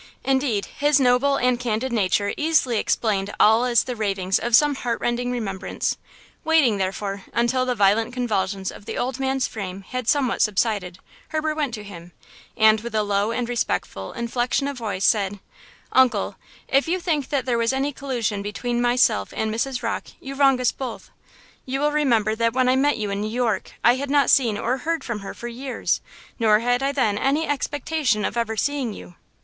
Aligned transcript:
Indeed, 0.23 0.65
his 0.65 0.99
noble 0.99 1.35
and 1.35 1.59
candid 1.59 1.93
nature 1.93 2.33
easily 2.35 2.79
explained 2.79 3.31
all 3.39 3.65
as 3.65 3.83
the 3.83 3.95
ravings 3.95 4.39
of 4.39 4.55
some 4.55 4.73
heartrending 4.73 5.31
remembrance. 5.31 5.95
Waiting, 6.43 6.77
therefore, 6.79 7.25
until 7.33 7.67
the 7.67 7.75
violent 7.75 8.11
convulsions 8.11 8.71
of 8.71 8.85
the 8.85 8.97
old 8.97 9.19
man's 9.19 9.45
frame 9.45 9.83
had 9.83 10.07
somewhat 10.07 10.41
subsided, 10.41 10.97
Herbert 11.27 11.53
went 11.53 11.75
to 11.75 11.83
him, 11.83 12.13
and 12.57 12.81
with 12.81 12.95
a 12.95 13.03
low 13.03 13.29
and 13.29 13.47
respectful 13.47 14.11
inflection 14.13 14.67
of 14.67 14.75
voice, 14.79 15.05
said: 15.05 15.39
"Uncle, 15.91 16.35
if 16.67 16.87
you 16.87 16.99
think 16.99 17.29
that 17.29 17.45
there 17.45 17.59
was 17.59 17.71
any 17.71 17.93
collusion 17.93 18.41
between 18.41 18.81
myself 18.81 19.31
and 19.37 19.53
Mrs. 19.53 19.83
Rocke 19.83 20.13
you 20.19 20.33
wrong 20.33 20.59
us 20.59 20.71
both. 20.71 21.11
You 21.63 21.79
will 21.79 21.91
remember 21.91 22.33
that 22.33 22.53
when 22.53 22.67
I 22.67 22.75
met 22.75 22.97
you 22.97 23.11
in 23.11 23.21
New 23.21 23.29
York 23.29 23.73
I 23.83 23.97
had 23.97 24.09
not 24.09 24.31
seen 24.31 24.57
or 24.57 24.77
heard 24.77 25.03
from 25.03 25.19
her 25.19 25.35
for 25.35 25.47
years, 25.47 26.01
nor 26.39 26.57
had 26.61 26.81
I 26.81 26.91
then 26.91 27.19
any 27.19 27.47
expectation 27.47 28.25
of 28.25 28.35
ever 28.35 28.57
seeing 28.57 28.93
you. 28.93 29.13